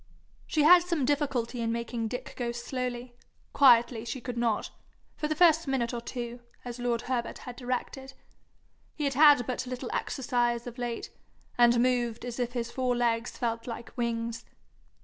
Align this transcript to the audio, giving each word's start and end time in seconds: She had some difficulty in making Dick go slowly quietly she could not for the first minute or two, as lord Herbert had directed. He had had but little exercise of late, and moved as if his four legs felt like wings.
She 0.47 0.63
had 0.63 0.81
some 0.81 1.05
difficulty 1.05 1.61
in 1.61 1.71
making 1.71 2.07
Dick 2.07 2.33
go 2.35 2.51
slowly 2.51 3.13
quietly 3.53 4.03
she 4.03 4.19
could 4.19 4.35
not 4.35 4.71
for 5.15 5.27
the 5.27 5.35
first 5.35 5.67
minute 5.67 5.93
or 5.93 6.01
two, 6.01 6.39
as 6.65 6.79
lord 6.79 7.03
Herbert 7.03 7.37
had 7.37 7.55
directed. 7.55 8.13
He 8.95 9.03
had 9.03 9.13
had 9.13 9.45
but 9.45 9.67
little 9.67 9.91
exercise 9.93 10.65
of 10.65 10.79
late, 10.79 11.11
and 11.55 11.79
moved 11.83 12.25
as 12.25 12.39
if 12.39 12.53
his 12.53 12.71
four 12.71 12.95
legs 12.95 13.37
felt 13.37 13.67
like 13.67 13.95
wings. 13.95 14.43